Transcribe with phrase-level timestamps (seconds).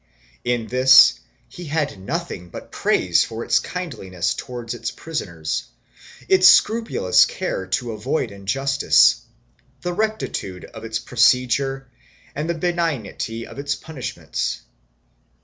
[0.43, 5.65] In this he had nothing but praise for its kindliness towards its prisoners,
[6.27, 9.21] its scrupulous care to avoid injustice,
[9.81, 11.87] the rectitude of its procedure
[12.33, 14.61] and the benignity of its punishments.